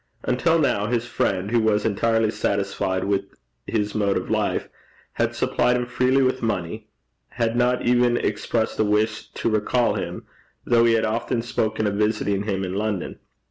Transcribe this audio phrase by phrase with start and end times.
[0.23, 3.25] Until now, his friend, who was entirely satisfied with
[3.67, 4.67] his mode of life,
[5.19, 6.87] and supplied him freely with money,
[7.29, 10.25] had not even expressed a wish to recall him,
[10.65, 13.19] though he had often spoken of visiting him in London.